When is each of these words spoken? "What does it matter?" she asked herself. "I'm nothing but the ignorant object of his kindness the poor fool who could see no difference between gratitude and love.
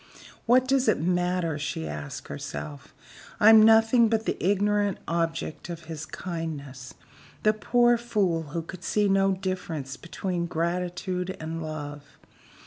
"What 0.47 0.67
does 0.67 0.87
it 0.87 0.99
matter?" 0.99 1.59
she 1.59 1.87
asked 1.87 2.27
herself. 2.27 2.91
"I'm 3.39 3.61
nothing 3.61 4.09
but 4.09 4.25
the 4.25 4.35
ignorant 4.43 4.97
object 5.07 5.69
of 5.69 5.83
his 5.83 6.07
kindness 6.07 6.95
the 7.43 7.53
poor 7.53 7.99
fool 7.99 8.41
who 8.45 8.63
could 8.63 8.83
see 8.83 9.07
no 9.07 9.33
difference 9.33 9.97
between 9.97 10.47
gratitude 10.47 11.37
and 11.39 11.61
love. 11.61 12.17